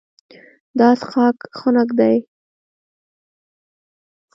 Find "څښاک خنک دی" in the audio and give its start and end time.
0.99-2.15